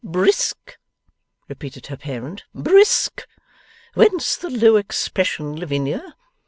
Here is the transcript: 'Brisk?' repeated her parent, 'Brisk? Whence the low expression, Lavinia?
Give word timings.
'Brisk?' 0.03 0.79
repeated 1.47 1.85
her 1.85 1.95
parent, 1.95 2.45
'Brisk? 2.55 3.27
Whence 3.93 4.35
the 4.35 4.49
low 4.49 4.75
expression, 4.77 5.55
Lavinia? 5.55 6.15